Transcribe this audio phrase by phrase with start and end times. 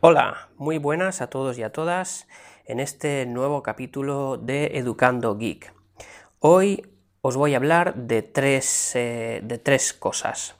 [0.00, 2.28] Hola, muy buenas a todos y a todas
[2.66, 5.74] en este nuevo capítulo de Educando Geek.
[6.38, 6.86] Hoy
[7.20, 10.54] os voy a hablar de tres, eh, de tres cosas.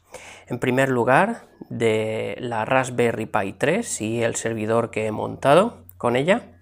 [0.48, 6.16] En primer lugar, de la Raspberry Pi 3 y el servidor que he montado con
[6.16, 6.60] ella.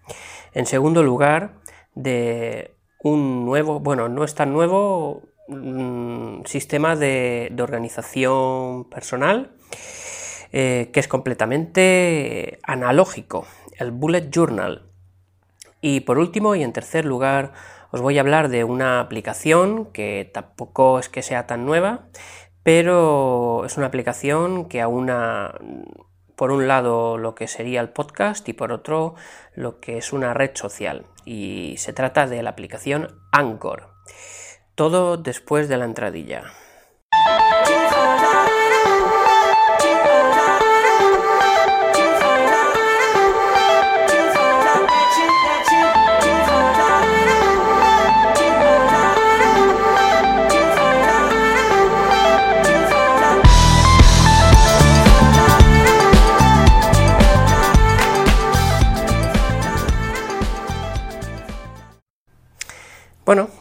[0.53, 1.55] En segundo lugar,
[1.95, 9.56] de un nuevo, bueno, no es tan nuevo, mm, sistema de, de organización personal
[10.53, 13.47] eh, que es completamente analógico,
[13.79, 14.91] el Bullet Journal.
[15.81, 17.53] Y por último y en tercer lugar,
[17.91, 22.07] os voy a hablar de una aplicación que tampoco es que sea tan nueva,
[22.63, 25.55] pero es una aplicación que aúna
[26.37, 29.15] por un lado lo que sería el podcast y por otro
[29.55, 31.07] lo que es una red social.
[31.25, 33.89] Y se trata de la aplicación Anchor.
[34.75, 36.45] Todo después de la entradilla.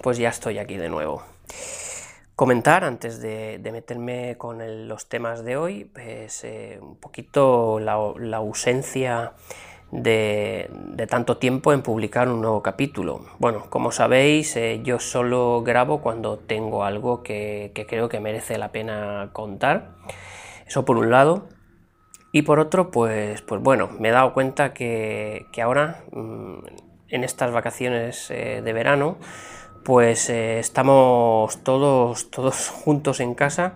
[0.05, 1.23] Pues ya estoy aquí de nuevo.
[2.35, 7.93] Comentar antes de, meterme con los temas de hoy, pues eh, un poquito la,
[8.37, 9.31] ausencia
[9.89, 10.69] de,
[11.09, 13.25] tanto tiempo en publicar un nuevo capítulo.
[13.39, 18.71] Bueno, como sabéis, eh, yo solo grabo cuando tengo algo que, creo que merece la
[18.71, 19.95] pena contar.
[20.67, 21.47] Eso por un lado.
[22.31, 26.59] Y por otro, pues, pues bueno, me he dado cuenta que, ahora, mm,
[27.09, 29.17] en estas vacaciones eh, de verano,
[29.85, 33.75] pues eh, estamos todos, todos juntos en casa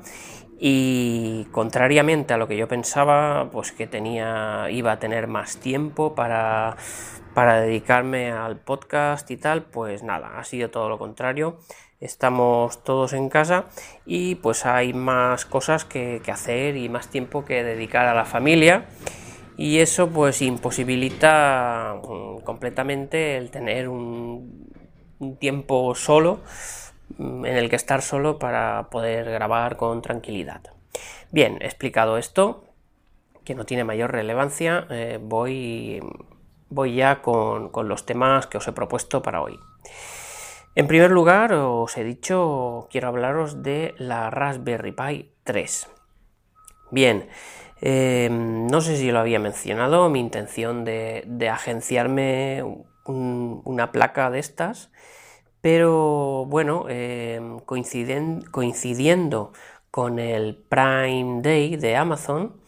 [0.59, 6.15] y contrariamente a lo que yo pensaba, pues que tenía, iba a tener más tiempo
[6.15, 6.75] para,
[7.35, 11.59] para dedicarme al podcast y tal, pues nada, ha sido todo lo contrario.
[12.01, 13.65] Estamos todos en casa
[14.05, 18.25] y pues hay más cosas que, que hacer y más tiempo que dedicar a la
[18.25, 18.87] familia
[19.57, 24.68] y eso pues imposibilita mm, completamente el tener un
[25.19, 26.39] un tiempo solo
[27.17, 30.61] mm, en el que estar solo para poder grabar con tranquilidad.
[31.31, 32.63] Bien, explicado esto,
[33.43, 36.01] que no tiene mayor relevancia, eh, voy,
[36.69, 39.59] voy ya con, los temas que os he propuesto para hoy.
[40.75, 45.89] En primer lugar, os he dicho, quiero hablaros de la Raspberry Pi 3.
[46.91, 47.27] Bien,
[47.81, 52.63] eh, no sé si lo había mencionado, mi intención de agenciarme
[53.09, 54.91] una placa de estas,
[55.61, 59.51] pero bueno, em, coincidiendo
[59.91, 62.61] con el Prime Day de Amazon,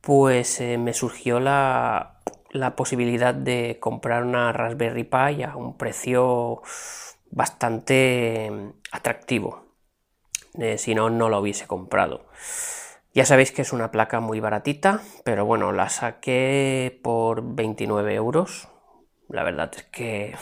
[0.00, 2.14] pues eh, me surgió la,
[2.76, 6.62] posibilidad de comprar una Raspberry Pi a un precio
[7.30, 9.64] bastante em, atractivo.
[10.58, 12.26] Eh, si no, no lo hubiese comprado.
[13.14, 18.68] Ya sabéis que es una placa muy baratita, pero bueno, la saqué por 29 euros,
[19.28, 20.34] la verdad es que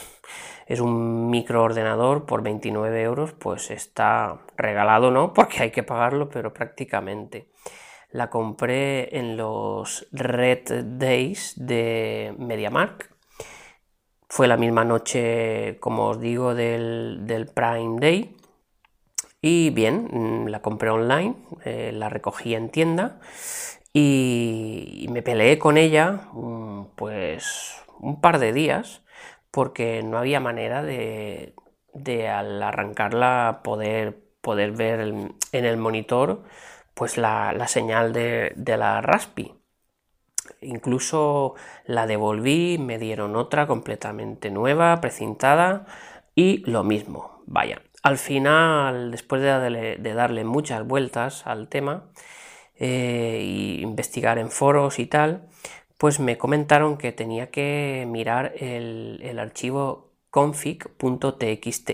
[0.66, 5.32] es un microordenador por 29 euros, pues está regalado, ¿no?
[5.34, 7.50] Porque hay que pagarlo, pero prácticamente.
[8.10, 13.12] La compré en los Red Days de MediaMark.
[14.28, 18.36] Fue la misma noche, como os digo, del, Prime Day.
[19.42, 23.20] Y bien, mm, la compré online, eh, la recogí en tienda
[23.92, 29.02] y me peleé con ella, mm, pues un par de días
[29.50, 31.54] porque no había manera de,
[32.28, 36.42] al arrancarla poder, poder ver en el monitor
[36.96, 39.54] pues la, señal de, la Raspi.
[40.62, 45.84] Incluso la devolví, me dieron otra completamente nueva, precintada
[46.34, 47.42] y lo mismo.
[47.44, 52.10] Vaya, al final, después de darle, muchas vueltas al tema
[52.74, 55.48] e investigar en foros y tal,
[55.98, 61.90] pues me comentaron que tenía que mirar el, archivo config.txt.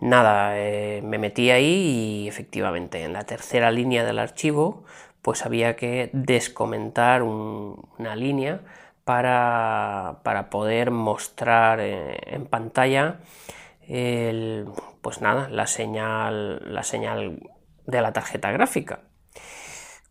[0.00, 4.84] Nada, eh, me metí ahí y efectivamente en la tercera línea del archivo
[5.22, 8.62] pues había que descomentar una línea
[9.04, 10.20] para,
[10.50, 13.20] poder mostrar eh, en pantalla
[15.00, 17.40] pues nada, la señal, la señal
[17.86, 19.09] de la tarjeta gráfica.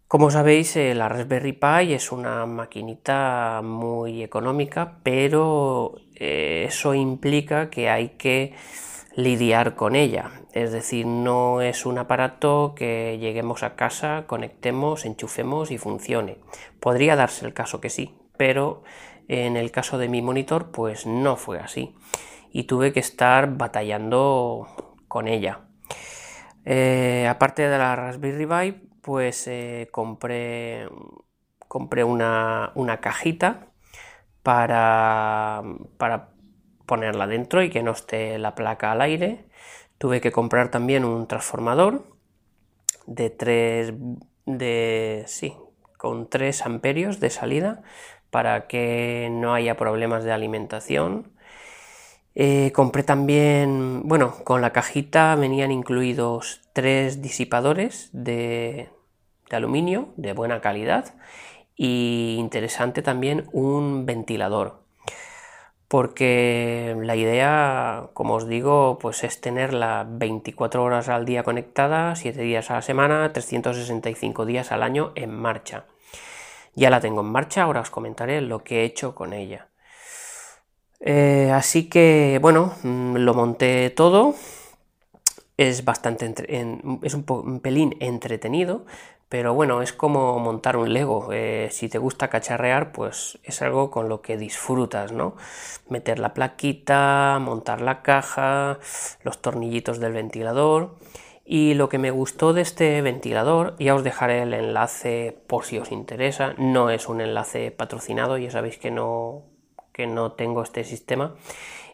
[0.10, 7.70] Como sabéis, eh, la Raspberry Pi es una maquinita muy económica, pero eh, eso implica
[7.70, 8.56] que hay que
[9.16, 10.32] lidiar con ella.
[10.52, 16.40] Es decir, no es un aparato que lleguemos a casa, conectemos, enchufemos y funcione.
[16.80, 18.82] Podría darse el caso que sí, pero
[19.28, 21.94] en el caso de mi monitor pues no fue así
[22.52, 25.69] y tuve que estar batallando con ella.
[26.66, 30.88] Eh, aparte de la Raspberry Pi, pues eh, compré,
[31.68, 32.72] compré una,
[33.02, 33.68] cajita
[34.44, 35.64] para,
[35.98, 36.30] para
[36.86, 39.46] ponerla dentro y que no esté la placa al aire.
[39.98, 42.06] Tuve que comprar también un transformador
[43.06, 43.94] de 3
[44.46, 45.56] de sí,
[45.98, 47.82] con 3 amperios de salida
[48.30, 51.32] para que no haya problemas de alimentación.
[52.36, 58.90] Eh, compré también, bueno, con la cajita venían incluidos tres disipadores de,
[59.50, 61.16] de aluminio de buena calidad
[61.76, 64.80] y interesante también un ventilador
[65.90, 72.44] porque la idea, como os digo, pues es tenerla 24 horas al día conectada, 7
[72.44, 75.86] días a la semana, 365 días al año en marcha.
[76.76, 79.69] Ya la tengo en marcha, ahora os comentaré lo que he hecho con ella.
[81.00, 84.36] Eh, así que, bueno, mm, lo monté todo.
[85.58, 86.34] Es bastante,
[87.04, 88.86] es un pelín entretenido,
[89.28, 91.30] pero bueno, es como montar un Lego.
[91.34, 95.36] Eh, si te gusta cacharrear, pues es algo con lo que disfrutas, ¿no?
[95.90, 98.80] Meter la plaquita, montar la caja,
[99.24, 100.96] los tornillitos del ventilador.
[101.46, 105.80] Y lo que me gustó de este ventilador, ya os dejaré el enlace por si
[105.80, 109.44] os interesa, no es un enlace patrocinado, ya sabéis que no,
[110.00, 111.36] que no tengo este sistema.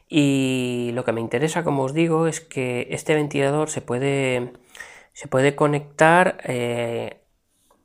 [0.07, 4.54] Y lo que me interesa, como os digo, es que este ventilador se puede,
[5.13, 7.24] se puede conectar eh,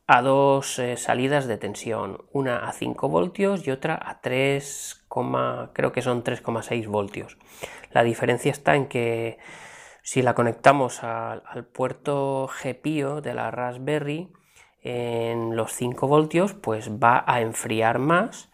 [0.06, 5.06] a dos eh, salidas de tensión, una a 5 voltios y otra a 3,
[5.72, 7.38] creo que son 3,6 voltios.
[7.90, 9.38] La diferencia está en que
[10.02, 14.30] si la conectamos al puerto GPIO de la Raspberry
[14.82, 18.49] en los 5 voltios, pues va a enfriar más,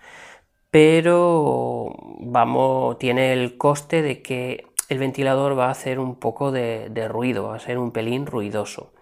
[0.76, 7.08] pero vamos, tiene el coste de que el ventilador va a hacer un poco de
[7.08, 8.93] ruido, va a ser un pelín ruidoso.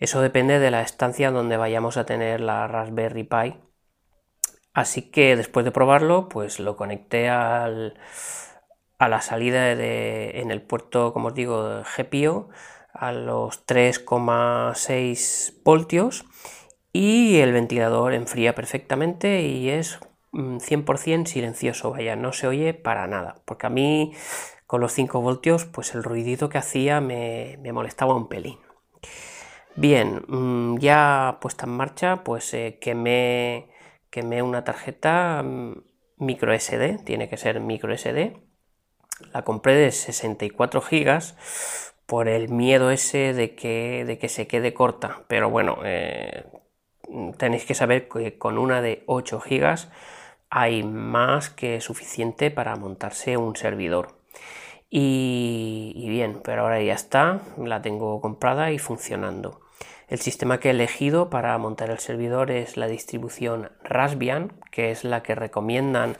[0.00, 3.54] Eso depende de la estancia donde vayamos a tener la Raspberry Pi.
[4.72, 7.96] Así que después de probarlo, pues lo conecté al,
[8.98, 12.48] a la salida de, en el puerto, como os digo, GPIO
[12.92, 16.24] a los 3,6 voltios
[16.92, 20.00] y el ventilador enfría perfectamente y es
[20.32, 24.12] 100% mm, silencioso, vaya, no se oye para nada, porque a mí
[24.66, 28.58] con los 5 voltios pues el ruidito que hacía me, molestaba un pelín.
[29.76, 33.68] Bien, mm, ya puesta en marcha, pues eh, quemé,
[34.42, 35.82] una tarjeta mm,
[36.18, 38.36] micro SD, tiene que ser micro SD.
[39.32, 41.36] La compré de 64 gigas
[42.06, 46.44] por el miedo ese de que, de que se quede corta, pero bueno, eh,
[47.38, 49.90] tenéis que saber que con una de 8 gigas
[50.50, 54.20] hay más que suficiente para montarse un servidor.
[54.90, 59.60] Y, bien, pero ahora ya está, la tengo comprada y funcionando.
[60.08, 65.04] El sistema que he elegido para montar el servidor es la distribución Raspbian, que es
[65.04, 66.16] la que recomiendan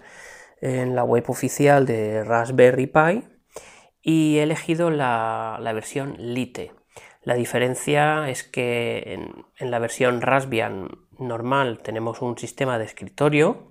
[0.61, 3.25] en la web oficial de Raspberry Pi,
[4.01, 6.73] y he elegido la, versión Lite.
[7.25, 10.89] La diferencia es que en, en, la versión Raspbian
[11.19, 13.70] normal tenemos un sistema de escritorio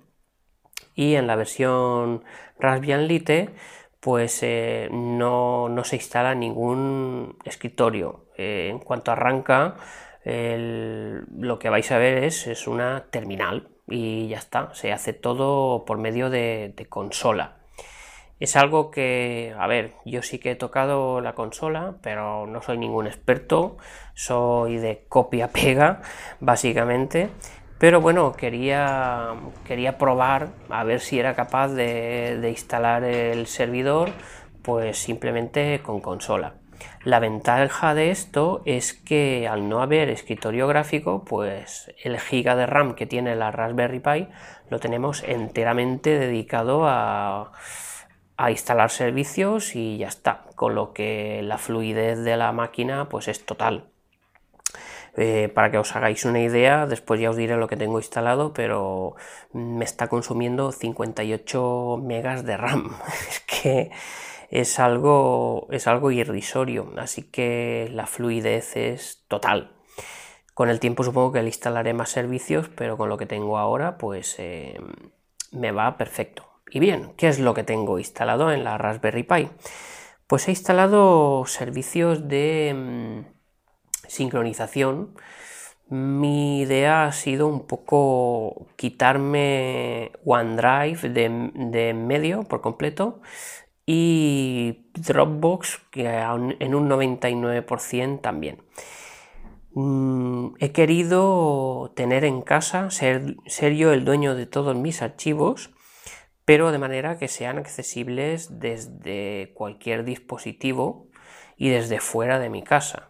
[0.94, 2.24] y en la versión
[2.58, 3.50] Raspbian Lite
[4.00, 8.24] pues eh, no, se instala ningún escritorio.
[8.36, 9.76] Eh, en cuanto arranca,
[10.24, 15.98] lo que vais a ver es, una terminal y ya está, se hace todo por
[15.98, 17.56] medio de, consola.
[18.38, 22.78] Es algo que, a ver, yo sí que he tocado la consola, pero no soy
[22.78, 23.76] ningún experto,
[24.14, 26.00] soy de copia-pega,
[26.40, 27.28] básicamente.
[27.80, 34.10] Pero bueno, quería, quería probar a ver si era capaz de, instalar el servidor,
[34.60, 36.56] pues simplemente con consola.
[37.04, 42.66] La ventaja de esto es que al no haber escritorio gráfico, pues el giga de
[42.66, 44.28] RAM que tiene la Raspberry Pi
[44.68, 47.52] lo tenemos enteramente dedicado a,
[48.36, 53.26] a instalar servicios y ya está, con lo que la fluidez de la máquina pues
[53.28, 53.86] es total.
[55.16, 58.52] Eh, para que os hagáis una idea, después ya os diré lo que tengo instalado,
[58.52, 59.16] pero
[59.52, 62.96] me está consumiendo 58 megas de RAM.
[63.28, 63.90] es que
[64.50, 69.72] es algo, es algo irrisorio, así que la fluidez es total.
[70.54, 73.96] Con el tiempo supongo que le instalaré más servicios, pero con lo que tengo ahora,
[73.96, 74.78] pues eh,
[75.52, 76.44] me va perfecto.
[76.70, 79.48] Y bien, ¿qué es lo que tengo instalado en la Raspberry Pi?
[80.26, 83.39] Pues he instalado servicios de mm,
[84.10, 85.14] sincronización.
[85.88, 93.20] Mi idea ha sido un poco quitarme OneDrive de, de medio por completo
[93.86, 98.62] y Dropbox que en un 99% también.
[99.72, 105.70] Mm, he querido tener en casa, ser, ser, yo el dueño de todos mis archivos,
[106.44, 111.08] pero de manera que sean accesibles desde cualquier dispositivo
[111.56, 113.09] y desde fuera de mi casa.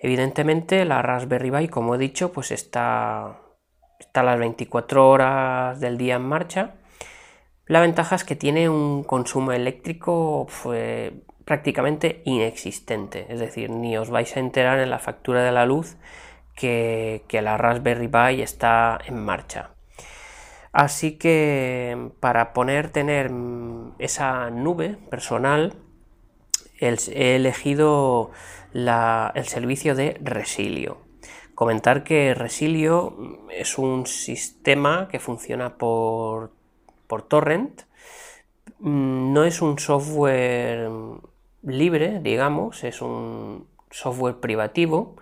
[0.00, 3.36] Evidentemente la Raspberry Pi, como he dicho, pues está,
[3.98, 6.74] está a las 24 horas del día en marcha.
[7.66, 11.12] La ventaja es que tiene un consumo eléctrico pues,
[11.44, 15.96] prácticamente inexistente, es decir, ni os vais a enterar en la factura de la luz
[16.56, 19.70] que, la Raspberry Pi está en marcha.
[20.72, 23.30] Así que para poner tener
[23.98, 25.74] esa nube personal,
[26.80, 28.30] he elegido
[28.72, 30.98] el servicio de Resilio.
[31.54, 36.52] Comentar que Resilio es un sistema que funciona por,
[37.06, 37.82] por torrent.
[38.78, 40.88] Mm, no es un software
[41.62, 45.16] libre, digamos, es un software privativo.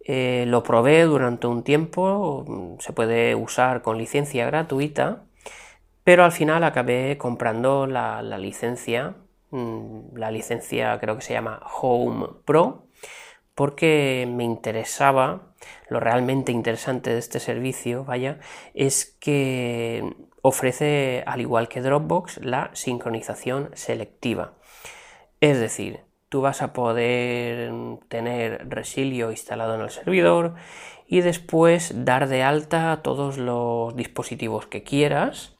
[0.00, 5.24] Eh, lo probé durante un tiempo, se puede usar con licencia gratuita,
[6.02, 12.26] pero al final acabé comprando la, licencia, mm, la licencia creo que se llama Home
[12.44, 12.86] Pro,
[13.54, 15.54] porque me interesaba,
[15.88, 18.38] lo realmente interesante de este servicio, vaya,
[18.74, 24.54] es que ofrece, al igual que Dropbox, la sincronización selectiva.
[25.40, 27.72] Es decir, tú vas a poder
[28.08, 30.54] tener Resilio instalado en el servidor
[31.06, 35.56] y después dar de alta todos los dispositivos que quieras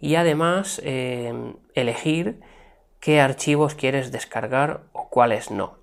[0.00, 2.40] y además em, elegir
[3.02, 5.76] qué archivos quieres descargar o cuáles no.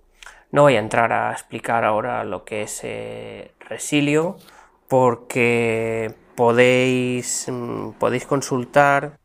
[0.52, 4.38] No voy a entrar a explicar ahora lo que es eh, Resilio
[4.88, 9.20] porque podéis, mm, podéis consultar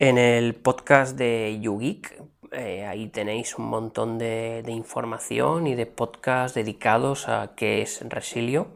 [0.00, 2.20] en el podcast de YouGeek
[2.52, 8.68] eh, ahí tenéis un montón de, información y de podcasts dedicados a qué es Resilio,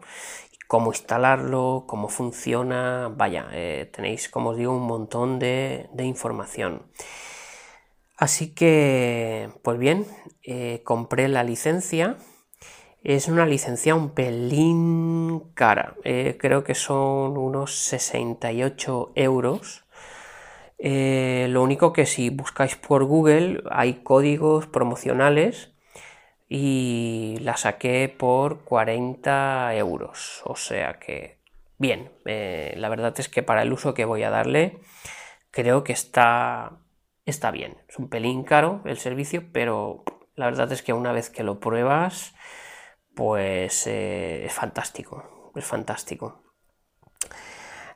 [0.69, 3.11] cómo instalarlo, cómo funciona.
[3.13, 6.83] Vaya, eh, tenéis, como os digo, un montón de, información.
[8.17, 10.07] Así que, pues bien,
[10.43, 12.17] eh, compré la licencia.
[13.03, 15.95] Es una licencia un pelín cara.
[16.39, 19.85] creo que son unos 68 euros
[20.79, 25.73] eh, lo único que si buscáis por Google hay códigos promocionales
[26.49, 30.43] y la saqué por 40 euros.
[30.45, 31.39] O sea que,
[31.79, 34.79] bien, eh, la verdad es que para el uso que voy a darle,
[35.51, 36.79] creo que está,
[37.27, 37.77] está bien.
[37.89, 40.05] Es un pelín caro el servicio, pero
[40.35, 42.35] la verdad es que una vez que lo pruebas,
[43.15, 46.43] pues eh, es fantástico, es fantástico.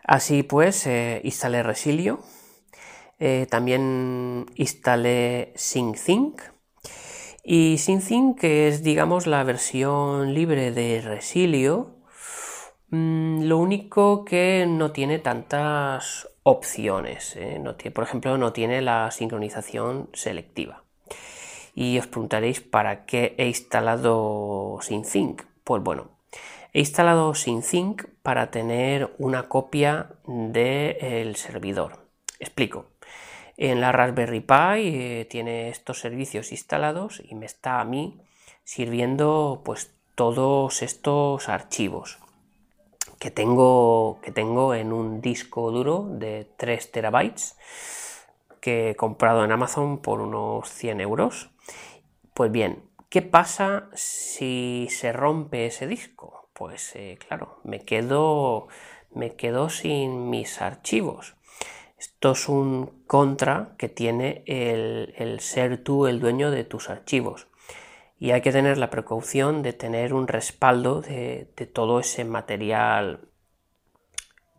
[0.04, 0.88] Así pues,
[1.23, 2.20] instalé Resilio
[3.18, 6.40] eh, también instalé SyncThink.
[7.42, 11.98] Y SyncThink es, digamos, la versión libre de Resilio.
[12.90, 17.37] Mm, lo único que no tiene tantas opciones.
[17.37, 17.61] ¿eh?
[17.95, 20.85] por ejemplo, no tiene la sincronización selectiva.
[21.75, 25.42] Y os preguntaréis para qué he instalado SyncThink.
[25.64, 26.11] Pues bueno,
[26.73, 31.99] he instalado SyncThink para tener una copia del servidor.
[32.40, 32.87] Explico.
[33.59, 38.21] En la Raspberry Pi eh, tiene estos servicios instalados y me está a mí
[38.64, 42.18] sirviendo pues todos estos archivos
[43.18, 47.56] que tengo, que tengo en un disco duro de 3 terabytes
[48.60, 51.50] que he comprado en Amazon por unos 100 euros.
[52.34, 56.48] Pues bien, ¿qué pasa si se rompe ese disco?
[56.52, 58.68] Pues eh, claro, me quedo,
[59.12, 61.34] me quedo sin mis archivos.
[61.98, 67.48] Esto es un contra que tiene el, ser tú el dueño de tus archivos.
[68.18, 73.28] Y hay que tener la precaución de tener un respaldo de, todo ese material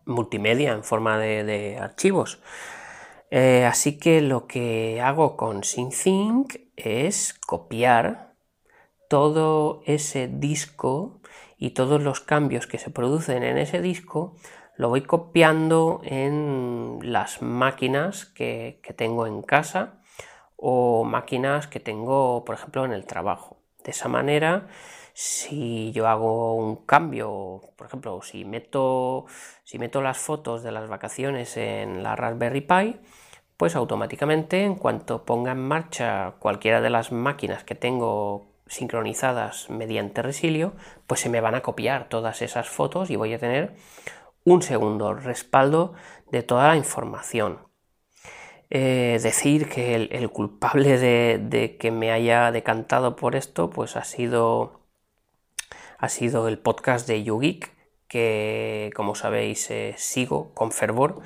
[0.05, 2.41] multimedia en forma de, archivos.
[3.31, 8.33] Eh, así que lo que hago con SyncThink es copiar
[9.07, 11.19] todo ese disco
[11.57, 14.35] y todos los cambios que se producen en ese disco
[14.79, 19.98] lo voy copiando en las máquinas que, tengo en casa
[20.61, 23.57] o máquinas que tengo, por ejemplo, en el trabajo.
[23.83, 24.67] De esa manera,
[25.13, 29.25] si yo hago un cambio, por ejemplo, si meto,
[29.63, 32.99] si meto las fotos de las vacaciones en la Raspberry Pi,
[33.57, 40.21] pues automáticamente en cuanto ponga en marcha cualquiera de las máquinas que tengo sincronizadas mediante
[40.21, 40.73] Resilio,
[41.07, 43.75] pues se me van a copiar todas esas fotos y voy a tener
[44.45, 45.93] un segundo respaldo
[46.31, 47.68] de toda la información.
[48.71, 54.81] Eh, decir que el, culpable de, que me haya decantado por esto, pues ha sido,
[55.97, 57.75] ha sido el podcast de YouGeek,
[58.07, 61.21] que como sabéis eh, sigo con fervor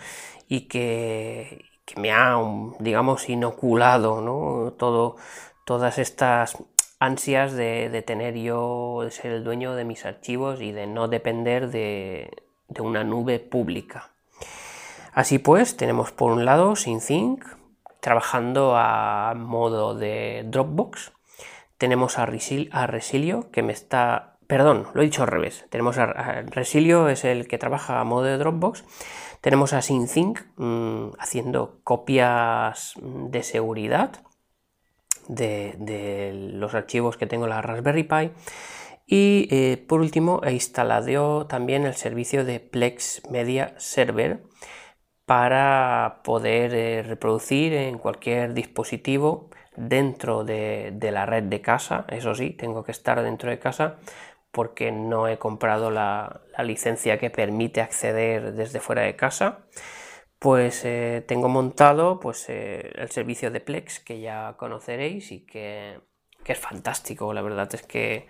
[0.47, 1.65] y que,
[1.97, 2.37] me ha,
[2.79, 4.73] digamos, inoculado ¿no?
[4.73, 5.17] Todo,
[5.65, 6.57] todas estas
[6.99, 11.69] ansias de, tener yo, de ser el dueño de mis archivos y de no depender
[11.69, 12.31] de,
[12.79, 14.12] una nube pública.
[15.13, 17.45] Así pues, tenemos por un lado SyncThink
[18.01, 21.13] trabajando a modo de Dropbox.
[21.77, 24.37] Tenemos a, Resilio que me está...
[24.47, 25.65] Perdón, lo he dicho al revés.
[25.69, 28.83] Tenemos a, Resilio es el que trabaja a modo de Dropbox.
[29.41, 34.23] Tenemos a SyncThink mm, haciendo copias de seguridad
[35.27, 38.31] de, los archivos que tengo en la Raspberry Pi.
[39.05, 44.41] Y eh, por último he instalado también el servicio de Plex Media Server
[45.25, 52.05] para poder eh, reproducir en cualquier dispositivo dentro de, la red de casa.
[52.09, 53.97] Eso sí, tengo que estar dentro de casa
[54.51, 59.65] porque no he comprado la licencia que permite acceder desde fuera de casa
[60.43, 66.01] pues eh, tengo montado pues, eh, el servicio de Plex que ya conoceréis y que,
[66.51, 67.33] es fantástico.
[67.33, 68.27] La verdad es que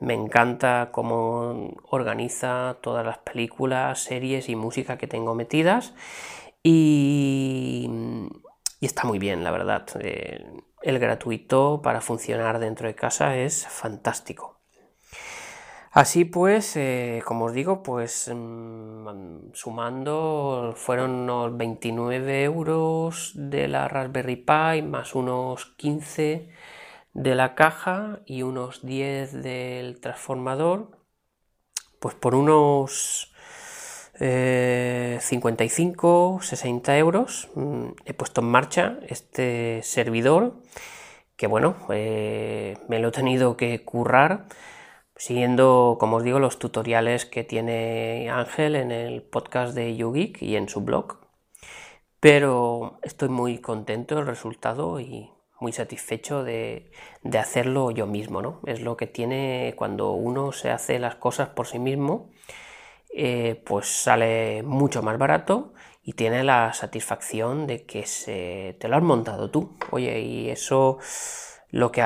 [0.00, 5.92] me encanta cómo organiza todas las películas, series y música que tengo metidas
[6.62, 7.88] y,
[8.80, 9.86] está muy bien, la verdad.
[10.00, 10.44] Eh,
[10.82, 14.60] el gratuito para funcionar dentro de casa es fantástico.
[15.92, 23.88] Así pues, eh, como os digo, pues mm, sumando fueron unos 29 euros de la
[23.88, 26.48] Raspberry Pi más unos 15
[27.12, 30.98] de la caja y unos 10 del transformador,
[31.98, 33.32] pues por unos
[34.18, 40.60] 55, eh, 60 euros mm, he puesto en marcha este servidor
[41.40, 44.44] que bueno, eh, me lo he tenido que currar
[45.16, 50.56] siguiendo, como os digo, los tutoriales que tiene Ángel en el podcast de YouGeek y
[50.56, 51.16] en su blog.
[52.20, 56.90] Pero estoy muy contento del resultado y muy satisfecho de,
[57.38, 58.60] hacerlo yo mismo, ¿no?
[58.66, 62.30] Es lo que tiene cuando uno se hace las cosas por sí mismo,
[63.14, 68.96] eh, pues sale mucho más barato y tiene la satisfacción de que se, te lo
[68.96, 69.76] has montado tú.
[69.90, 70.98] Oye, y eso
[71.70, 72.02] lo que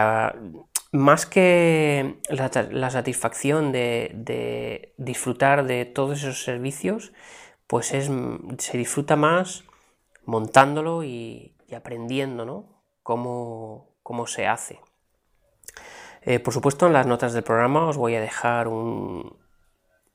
[0.93, 7.13] más que la, satisfacción de, disfrutar de todos esos servicios,
[7.67, 8.11] pues es,
[8.59, 9.65] se disfruta más
[10.25, 12.74] montándolo y, aprendiendo ¿no?
[13.05, 13.87] Cómo,
[14.27, 14.81] se hace.
[16.23, 19.39] Eh, por supuesto, en las notas del programa os voy a dejar un,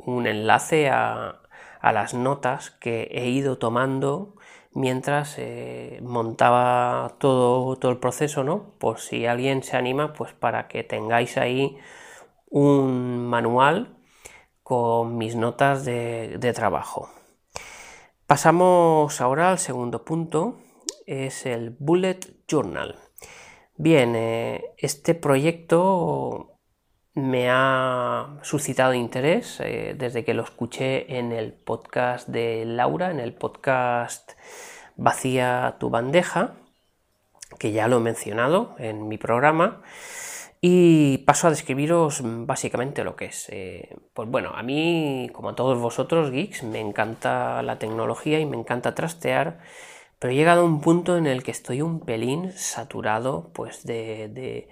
[0.06, 1.40] enlace a,
[1.80, 4.36] a, las notas que he ido tomando
[4.74, 8.74] mientras eh, montaba todo, todo el proceso, ¿no?
[8.80, 11.78] Por si alguien se anima, pues para que tengáis ahí
[12.50, 13.96] un manual
[14.70, 17.10] con mis notas de, trabajo.
[18.28, 20.60] Pasamos ahora al segundo punto,
[21.10, 22.96] es el Bullet Journal.
[23.76, 26.60] Bien, eh, este proyecto
[27.16, 33.20] me ha suscitado interés eh, desde que lo escuché en el podcast de Laura, en
[33.20, 34.34] el podcast
[34.98, 36.58] Vacía tu bandeja,
[37.58, 39.82] que ya lo he mencionado en mi programa.
[40.62, 43.48] Y paso a describiros básicamente lo que es.
[43.50, 48.46] Eh, pues bueno, a mí, como a todos vosotros, geeks, me encanta la tecnología y
[48.46, 49.60] me encanta trastear,
[50.20, 54.68] pero he llegado a un punto en el que estoy un pelín saturado pues de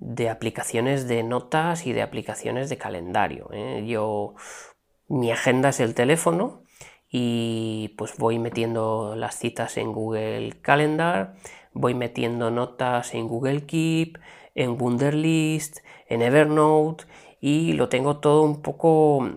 [0.00, 3.50] de aplicaciones de notas y de aplicaciones de calendario.
[3.52, 3.84] ¿eh?
[3.86, 4.34] Yo,
[5.08, 6.64] mi agenda es el teléfono
[7.08, 11.34] y pues voy metiendo las citas en Google Calendar,
[11.72, 14.18] voy metiendo notas en Google Keep,
[14.54, 17.04] en Wunderlist, en Evernote
[17.40, 19.28] y lo tengo todo un poco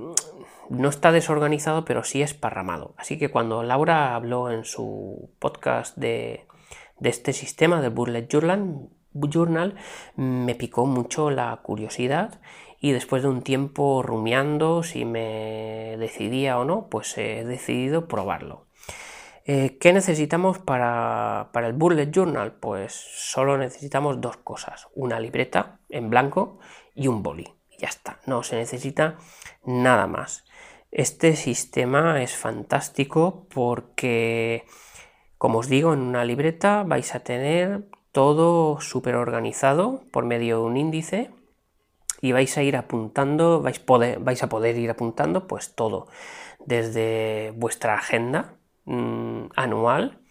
[0.69, 2.93] no está desorganizado, pero sí esparramado.
[2.97, 6.47] Así que cuando Laura habló en su podcast de,
[7.01, 9.75] este sistema del Bullet Journal, Journal
[10.15, 12.41] me picó mucho la curiosidad
[12.79, 18.65] y después de un tiempo rumiando si me decidía o no, pues he decidido probarlo.
[19.45, 22.53] Eh, ¿Qué necesitamos para, el Bullet Journal?
[22.53, 26.59] Pues solo necesitamos dos cosas, una libreta en blanco
[26.95, 27.53] y un boli.
[27.77, 29.17] Ya está, no se necesita
[29.65, 30.45] nada más.
[30.95, 34.63] Este sistema es fantástico porque
[35.43, 40.63] Como os digo, en una libreta vais a tener todo súper organizado por medio de
[40.63, 41.31] un índice
[42.21, 43.83] y vais a ir apuntando, vais,
[44.19, 46.07] vais a poder ir apuntando pues todo,
[46.65, 50.21] desde vuestra agenda mm, anual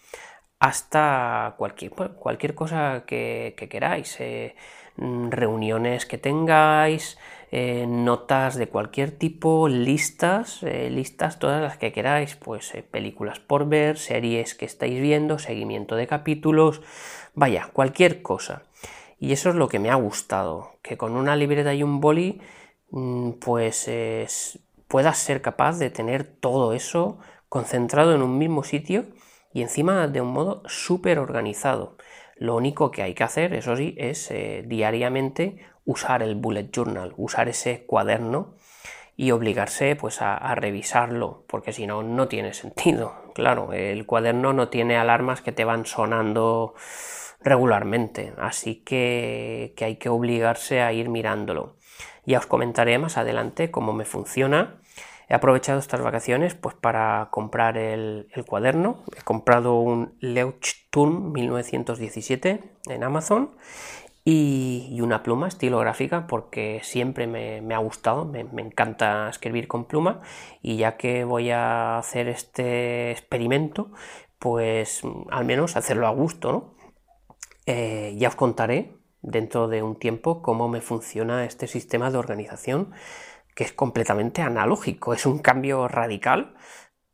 [0.59, 4.55] hasta cualquier, cualquier cosa que, queráis, eh,
[4.97, 7.19] mm, reuniones que tengáis,
[7.53, 13.69] eh, notas de cualquier tipo, listas, eh, listas todas las que queráis, pues películas por
[13.69, 16.83] ver, series que estáis viendo, seguimiento de capítulos,
[17.35, 18.65] vaya, cualquier cosa.
[19.21, 22.41] Y eso es lo que me ha gustado, que con una libreta y un boli,
[22.91, 23.89] mm, pues
[24.89, 29.07] puedas ser capaz de tener todo eso concentrado en un mismo sitio
[29.53, 31.97] y encima de un modo súper organizado.
[32.37, 37.15] Lo único que hay que hacer, eso sí, es eh, diariamente usar el bullet journal,
[37.17, 38.55] usar ese cuaderno
[39.17, 43.15] y obligarse pues a, revisarlo, porque si no, no tiene sentido.
[43.35, 46.75] Claro, el cuaderno no tiene alarmas que te van sonando
[47.41, 51.77] regularmente, así que, hay que obligarse a ir mirándolo.
[52.25, 54.81] Ya os comentaré más adelante cómo me funciona
[55.33, 59.03] He aprovechado estas vacaciones pues, para comprar el, cuaderno.
[59.17, 63.53] He comprado un Leuchtturm 1917 en Amazon
[64.25, 70.21] y, una pluma estilográfica porque siempre me, ha gustado, me, encanta escribir con pluma
[70.63, 73.91] y ya que voy a hacer este experimento,
[74.39, 76.75] pues al menos hacerlo a gusto, ¿no?
[77.67, 82.93] Eh, ya os contaré dentro de un tiempo cómo me funciona este sistema de organización
[83.55, 86.55] que es completamente analógico, es un cambio radical,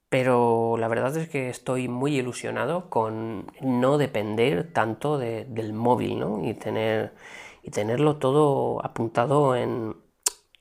[0.09, 6.45] pero la verdad es que estoy muy ilusionado con no depender tanto del móvil ¿no?
[6.45, 7.15] y, tener,
[7.63, 9.97] y tenerlo todo apuntado en,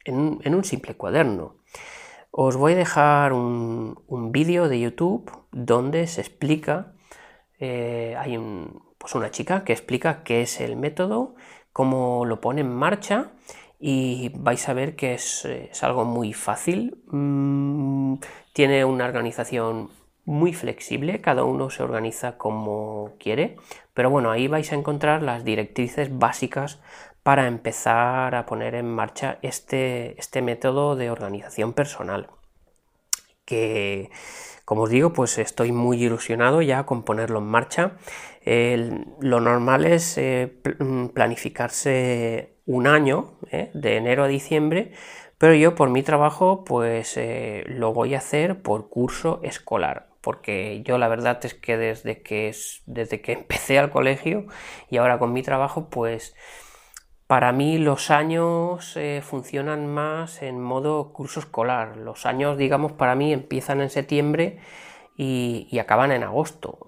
[0.06, 1.56] un simple cuaderno.
[2.32, 3.96] Os voy a dejar un,
[4.32, 6.94] vídeo de YouTube donde se explica,
[7.60, 8.38] eh, hay
[8.98, 11.36] pues una chica que explica qué es el método,
[11.72, 13.32] cómo lo pone en marcha
[13.80, 15.48] y vais a ver que es,
[15.82, 16.98] algo muy fácil.
[17.08, 18.16] Mm,
[18.54, 19.90] tiene una organización
[20.26, 23.56] muy flexible, cada uno se organiza como quiere,
[23.94, 26.80] pero bueno, ahí vais a encontrar las directrices básicas
[27.24, 32.28] para empezar a poner en marcha este, este método de organización personal.
[33.46, 34.10] Que,
[34.66, 37.98] como os digo, pues estoy muy ilusionado ya con ponerlo en marcha.
[38.46, 43.72] lo normal es eh, mm, planificarse un año, ¿eh?
[43.74, 44.92] de enero a diciembre,
[45.38, 50.84] pero yo por mi trabajo pues eh, lo voy a hacer por curso escolar, porque
[50.84, 52.54] yo la verdad es que desde que,
[52.86, 54.46] desde que empecé al colegio
[54.90, 56.36] y ahora con mi trabajo pues
[57.26, 61.98] para mí los años eh, funcionan más en modo curso escolar.
[61.98, 64.60] Los años, digamos, para mí empiezan en septiembre
[65.18, 66.88] y, acaban en agosto.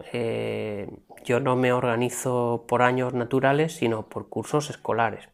[1.25, 5.27] yo no me organizo por años naturales, sino por cursos escolares.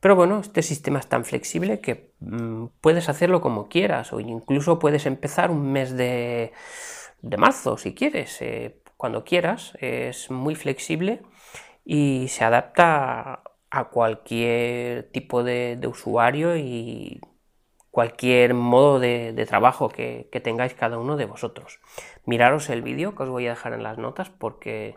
[0.00, 4.78] Pero bueno, este sistema es tan flexible que mm, puedes hacerlo como quieras o incluso
[4.78, 6.52] puedes empezar un mes de,
[7.36, 9.72] marzo si quieres, eh, cuando quieras.
[9.80, 11.22] Es muy flexible
[11.84, 17.20] y se adapta a cualquier tipo de, usuario y
[17.90, 21.80] cualquier modo de, trabajo que, que, tengáis cada uno de vosotros.
[22.24, 24.96] Miraros el vídeo que os voy a dejar en las notas porque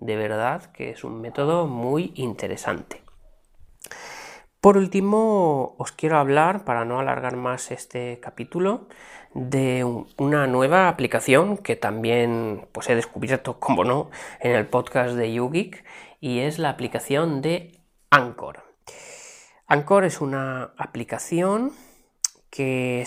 [0.00, 3.02] de verdad que es un método muy interesante.
[4.60, 8.88] Por último, os quiero hablar, para no alargar más este capítulo,
[9.32, 9.84] de
[10.16, 15.84] una nueva aplicación que también pues, he descubierto, como no, en el podcast de YouGeek,
[16.20, 18.64] y es la aplicación de Anchor.
[19.68, 21.72] Anchor es una aplicación
[22.50, 23.06] que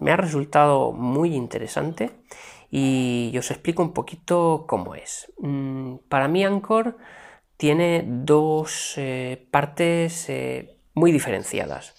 [0.00, 2.10] me ha resultado muy interesante
[2.70, 5.30] y os explico un poquito cómo es.
[5.38, 6.96] Mm, para mí Anchor
[7.60, 11.94] tiene dos eh, partes eh, muy diferenciadas.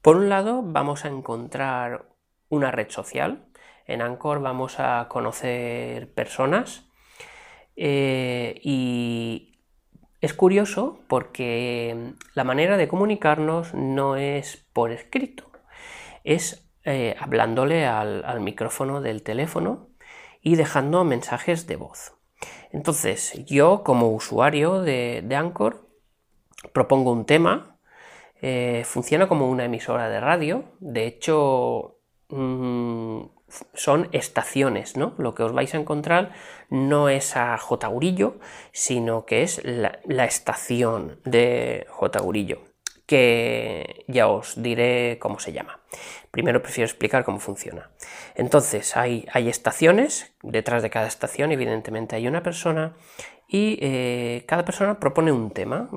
[0.00, 2.06] Por un lado, vamos a encontrar
[2.48, 3.44] una red social.
[3.84, 6.86] En Anchor vamos a conocer personas
[7.76, 9.58] eh, y
[10.22, 15.52] es curioso porque la manera de comunicarnos no es por escrito,
[16.24, 16.66] es
[17.20, 19.90] hablándole al, micrófono del teléfono
[20.40, 22.14] y dejando mensajes de voz.
[22.70, 25.88] Entonces, yo como usuario de, Anchor
[26.72, 27.78] propongo un tema,
[28.40, 33.22] eh, funciona como una emisora de radio, de hecho mm,
[33.74, 35.14] son estaciones, ¿no?
[35.18, 36.32] Lo que os vais a encontrar
[36.70, 37.90] no es a J.
[38.72, 42.20] sino que es la, estación de J.
[43.12, 45.80] que ya os diré cómo se llama.
[46.30, 47.90] Primero prefiero explicar cómo funciona.
[48.34, 52.94] Entonces, hay, hay estaciones, detrás de cada estación evidentemente hay una persona
[53.46, 55.90] y eh, cada persona propone un tema.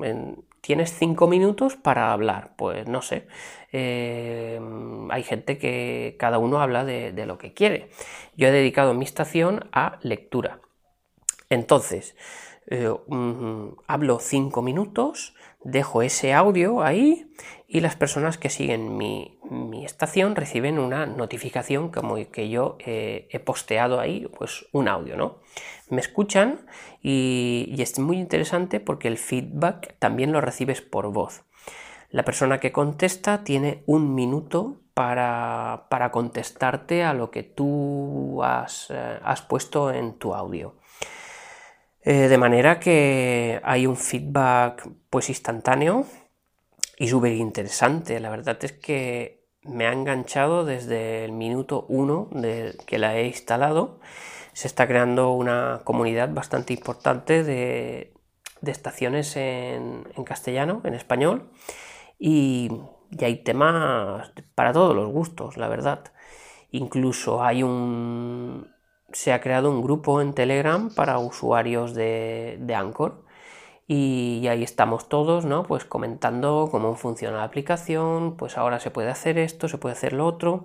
[0.60, 3.28] tienes cinco minutos para hablar, pues no sé.
[3.72, 4.60] Eh,
[5.08, 7.88] hay gente que cada uno habla de, lo que quiere.
[8.36, 10.60] Yo he dedicado mi estación a lectura.
[11.48, 12.14] Entonces,
[12.66, 12.92] eh,
[13.86, 17.30] hablo cinco minutos, dejo ese audio ahí
[17.68, 19.38] y las personas que siguen mi,
[19.84, 25.38] estación reciben una notificación como que yo eh, he posteado ahí pues un audio, ¿no?
[25.88, 26.66] Me escuchan
[27.02, 31.44] y, es muy interesante porque el feedback también lo recibes por voz.
[32.10, 39.18] La persona que contesta tiene un minuto para, contestarte a lo que tú has, eh,
[39.22, 40.76] has puesto en tu audio.
[42.08, 46.06] Eh, de manera que hay un feedback pues instantáneo
[46.96, 48.20] y súper interesante.
[48.20, 53.26] La verdad es que me ha enganchado desde el minuto uno de que la he
[53.26, 53.98] instalado.
[54.52, 58.14] Se está creando una comunidad bastante importante de,
[58.64, 61.50] estaciones en, castellano, en español,
[62.18, 62.70] y
[63.20, 66.04] hay temas para todos los gustos, la verdad.
[66.70, 68.75] Incluso hay un,
[69.12, 73.24] se ha creado un grupo en Telegram para usuarios de, Anchor
[73.86, 75.62] y, ahí estamos todos, ¿no?
[75.62, 80.12] Pues comentando cómo funciona la aplicación, pues ahora se puede hacer esto, se puede hacer
[80.12, 80.64] lo otro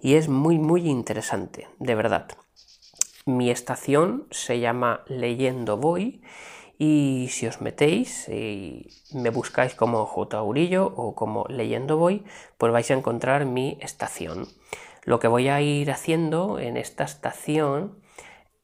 [0.00, 2.28] y es muy muy interesante, de verdad.
[3.24, 6.22] Mi estación se llama Leyendo Voy
[6.78, 10.36] y si os metéis y me buscáis como J.
[10.36, 12.24] Aurillo o como Leyendo Voy,
[12.58, 14.48] pues vais a encontrar mi estación.
[15.06, 18.00] Lo que voy a ir haciendo en esta estación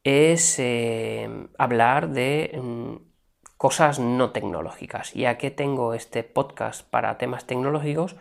[0.02, 2.96] es eh, hablar de mm,
[3.56, 5.14] cosas no tecnológicas.
[5.14, 8.16] Ya que tengo este podcast para temas tecnológicos,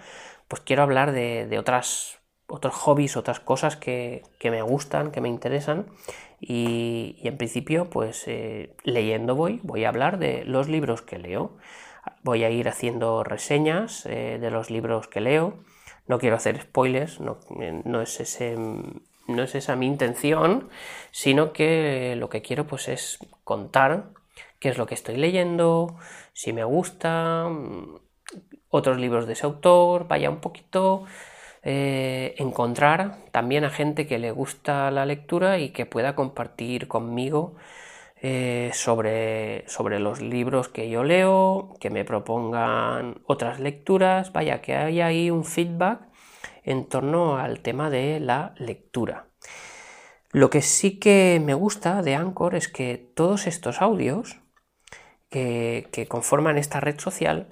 [0.48, 5.88] pues quiero hablar de, otras, otros hobbies, otras cosas que, me gustan, que me interesan.
[6.40, 11.58] Y, en principio, pues eh, leyendo voy, voy a hablar de los libros que leo.
[12.22, 15.64] Voy a ir haciendo reseñas eh, de los libros que leo
[16.12, 20.70] no quiero hacer spoilers, no, es ese, no es esa mi intención,
[21.12, 24.10] sino que lo que quiero pues es contar
[24.60, 25.96] qué es lo que estoy leyendo,
[26.34, 27.48] si me gusta,
[28.68, 31.06] otros libros de ese autor, vaya un poquito
[31.64, 37.56] eh, encontrar también a gente que le gusta la lectura y que pueda compartir conmigo
[38.24, 44.76] eh, sobre, sobre los libros que yo leo, que me propongan otras lecturas, vaya, que
[44.76, 46.02] haya ahí un feedback
[46.64, 49.26] en torno al tema de la lectura.
[50.32, 54.38] Lo que sí que me gusta de Anchor es que todos estos audios
[55.32, 57.48] que, que conforman esta red social,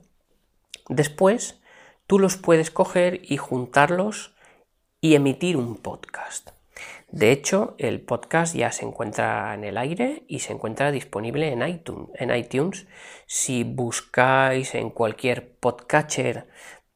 [0.87, 1.59] después
[2.05, 4.35] tú los puedes coger y juntarlos
[5.01, 6.58] y emitir un podcast.
[7.11, 11.67] De hecho, el podcast ya se encuentra en el aire y se encuentra disponible en
[11.67, 12.09] iTunes.
[12.13, 12.87] En iTunes
[13.25, 16.47] si buscáis en cualquier podcatcher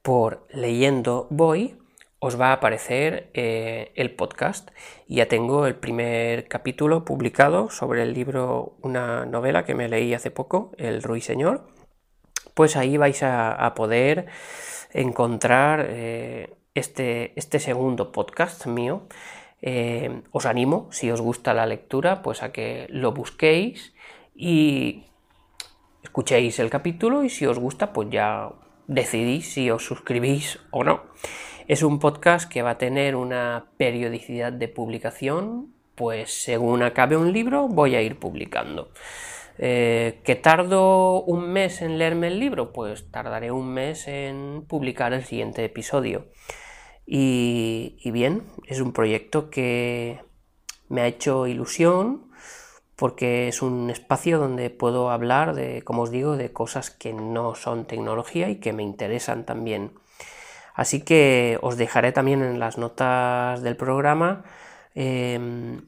[0.04, 1.80] por leyendo voy,
[2.20, 4.70] os va a aparecer eh, el podcast.
[5.08, 10.30] Ya tengo el primer capítulo publicado sobre el libro, una novela que me leí hace
[10.30, 11.66] poco, El Ruiseñor.
[12.54, 14.28] Pues ahí vais a, poder
[14.92, 19.08] encontrar eh, este, este segundo podcast mío
[19.66, 23.94] eh, os animo, si os gusta la lectura, pues a que lo busquéis
[24.36, 25.06] y
[26.04, 28.50] escuchéis el capítulo y si os gusta, pues ya
[28.88, 31.04] decidís si os suscribís o no.
[31.70, 37.32] Es un podcast que va a tener una periodicidad de publicación, pues según acabe un
[37.32, 38.92] libro voy a ir publicando.
[39.60, 42.74] Eh, ¿Que tardo un mes en leerme el libro?
[42.74, 46.26] Pues tardaré un mes en publicar el siguiente episodio.
[47.06, 50.22] Y, bien, es un proyecto que
[50.90, 52.32] me ha hecho ilusión
[52.96, 57.56] porque es un espacio donde puedo hablar de, como os digo, de cosas que no
[57.56, 59.94] son tecnología y que me interesan también.
[60.76, 64.44] Así que os dejaré también en las notas del programa
[64.96, 65.82] em,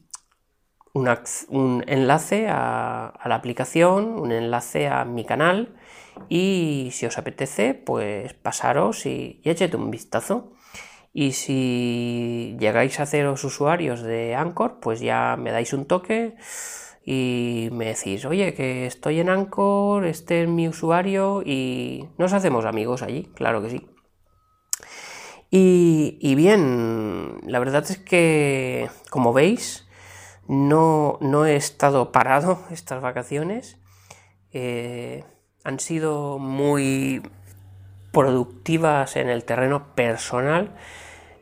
[0.93, 5.75] un enlace a, la aplicación, un enlace a mi canal
[6.29, 10.54] y si os apetece, pues pasaros y, y un vistazo.
[11.17, 16.35] Y si llegáis a los usuarios de Anchor, pues ya me dais un toque
[17.05, 22.65] y me decís, oye, que estoy en Anchor, este es mi usuario y nos hacemos
[22.65, 23.87] amigos allí, claro que sí.
[25.49, 29.87] Y, bien, la verdad es que, como veis,
[30.49, 33.77] no, no he estado parado estas vacaciones.
[34.51, 35.23] Eh,
[35.63, 37.21] han sido muy
[38.11, 40.75] productivas en el terreno personal.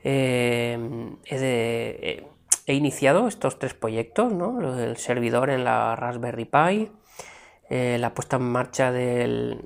[0.03, 0.77] Eh,
[1.25, 4.79] he, iniciado estos tres proyectos, ¿no?
[4.79, 6.91] el servidor en la Raspberry Pi,
[7.69, 9.57] eh, la puesta en marcha de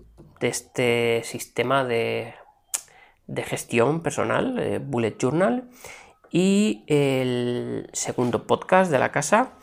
[0.41, 2.33] este sistema de,
[3.45, 5.69] gestión personal, eh, Bullet Journal,
[6.29, 9.53] y el segundo podcast de la casa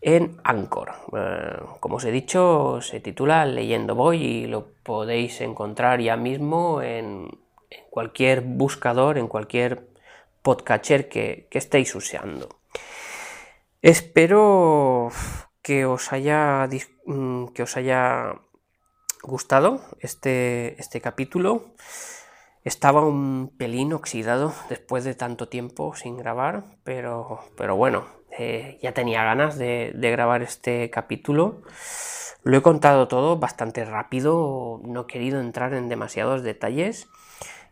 [0.00, 0.92] en Anchor.
[1.16, 6.82] Eh, como os he dicho, se titula Leyendo Voy y lo podéis encontrar ya mismo
[6.82, 7.28] en,
[7.90, 9.91] cualquier buscador, en cualquier
[10.42, 12.60] podcatcher que, que estéis usando.
[13.80, 15.10] Espero
[15.62, 16.68] que os haya,
[17.06, 18.34] mm, que os haya
[19.22, 21.74] gustado este, este capítulo.
[22.64, 28.06] Estaba un pelín oxidado después de tanto tiempo sin grabar, pero, pero bueno,
[28.38, 31.62] eh, ya tenía ganas de, grabar este capítulo.
[32.44, 37.08] Lo he contado todo bastante rápido, no he querido entrar en demasiados detalles.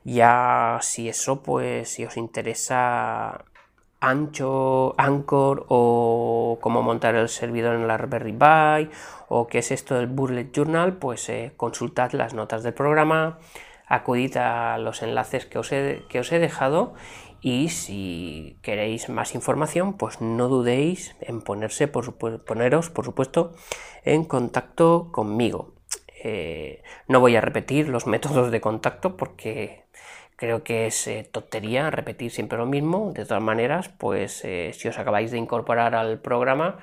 [0.04, 3.44] Ya si eso, pues si os interesa
[4.00, 8.90] Ancho, Anchor o cómo montar el servidor en la Raspberry Pi
[9.28, 13.38] o qué es esto del Bullet Journal, pues eh, consultad las notas del programa,
[13.86, 16.94] acudid a los enlaces que os he, que os he dejado
[17.42, 23.52] y si queréis más información, pues no dudéis en ponerse, por, poneros, por supuesto,
[24.04, 25.74] en contacto conmigo.
[26.22, 29.84] Eh, no voy a repetir los métodos de contacto porque
[30.40, 33.12] creo que es eh, tontería repetir siempre lo mismo.
[33.12, 36.80] De todas maneras, pues eh, si os acabáis de incorporar al programa,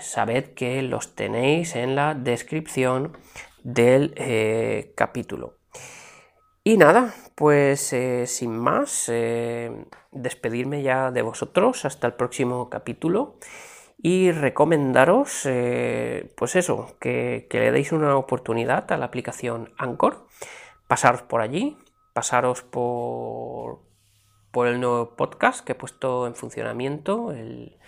[0.00, 3.18] sabed que los tenéis en la descripción
[3.62, 4.14] del
[4.94, 5.60] capítulo.
[6.62, 13.38] Y nada, pues eh, sin más, eh, despedirme ya de vosotros hasta el próximo capítulo
[14.02, 20.26] y recomendaros, eh, pues eso, que, le deis una oportunidad a la aplicación Anchor,
[20.86, 21.78] pasaros por allí,
[22.12, 23.80] pasaros por,
[24.50, 27.78] por el nuevo podcast que he puesto en funcionamiento, el,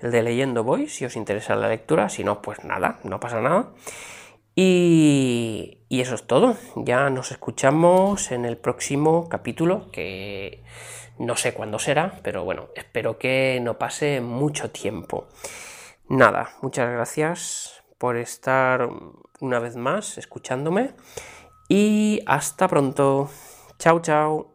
[0.00, 3.40] el de Leyendo Voy, si os interesa la lectura, si no, pues nada, no pasa
[3.40, 3.72] nada.
[4.54, 6.56] Y, eso es todo.
[6.76, 10.62] Ya nos escuchamos en el próximo capítulo, que
[11.18, 15.28] no sé cuándo será, pero bueno, espero que no pase mucho tiempo.
[16.08, 18.88] Nada, muchas gracias por estar
[19.40, 20.90] una vez más escuchándome
[21.68, 23.30] y hasta pronto.
[23.82, 24.51] Chao, chao.